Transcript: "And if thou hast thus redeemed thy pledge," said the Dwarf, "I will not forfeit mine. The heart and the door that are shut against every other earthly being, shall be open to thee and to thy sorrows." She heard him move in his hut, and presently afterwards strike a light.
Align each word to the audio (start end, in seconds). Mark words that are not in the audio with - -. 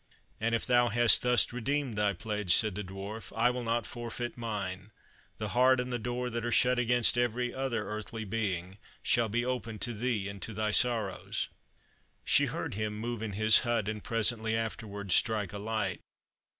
"And 0.39 0.55
if 0.55 0.65
thou 0.65 0.87
hast 0.89 1.21
thus 1.21 1.53
redeemed 1.53 1.95
thy 1.95 2.13
pledge," 2.13 2.55
said 2.55 2.73
the 2.73 2.83
Dwarf, 2.83 3.31
"I 3.37 3.51
will 3.51 3.61
not 3.61 3.85
forfeit 3.85 4.35
mine. 4.35 4.89
The 5.37 5.49
heart 5.49 5.79
and 5.79 5.93
the 5.93 5.99
door 5.99 6.31
that 6.31 6.43
are 6.43 6.51
shut 6.51 6.79
against 6.79 7.19
every 7.19 7.53
other 7.53 7.87
earthly 7.87 8.23
being, 8.25 8.79
shall 9.03 9.29
be 9.29 9.45
open 9.45 9.77
to 9.77 9.93
thee 9.93 10.27
and 10.27 10.41
to 10.41 10.55
thy 10.55 10.71
sorrows." 10.71 11.49
She 12.25 12.47
heard 12.47 12.73
him 12.73 12.97
move 12.97 13.21
in 13.21 13.33
his 13.33 13.59
hut, 13.59 13.87
and 13.87 14.03
presently 14.03 14.55
afterwards 14.55 15.13
strike 15.13 15.53
a 15.53 15.59
light. 15.59 15.99